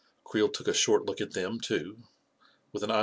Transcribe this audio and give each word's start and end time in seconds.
Creel 0.23 0.49
took 0.49 0.67
a 0.67 0.73
short 0.73 1.05
look 1.05 1.21
at 1.21 1.33
them, 1.33 1.59
too, 1.59 1.99
with 2.73 2.81
an 2.83 2.89
eye. 2.91 2.99